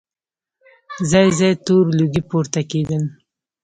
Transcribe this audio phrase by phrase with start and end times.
[1.11, 3.03] ځای ځای تور لوګي پورته کېدل.